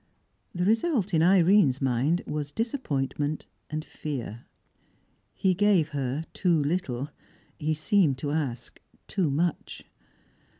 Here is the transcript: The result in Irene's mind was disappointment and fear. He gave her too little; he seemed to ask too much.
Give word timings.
The 0.55 0.65
result 0.65 1.13
in 1.13 1.21
Irene's 1.21 1.79
mind 1.79 2.23
was 2.25 2.51
disappointment 2.51 3.45
and 3.69 3.85
fear. 3.85 4.45
He 5.35 5.53
gave 5.53 5.89
her 5.89 6.23
too 6.33 6.57
little; 6.63 7.11
he 7.59 7.75
seemed 7.75 8.17
to 8.17 8.31
ask 8.31 8.81
too 9.07 9.29
much. 9.29 9.85